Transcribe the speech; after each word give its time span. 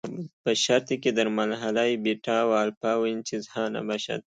به 0.43 0.53
شرطی 0.53 0.97
که 0.99 1.11
در 1.11 1.27
مرحله 1.27 1.97
بتا 1.97 2.49
و 2.49 2.51
آلفا 2.51 2.99
و 2.99 3.03
این 3.03 3.23
چیزها 3.23 3.69
نباشد. 3.69 4.23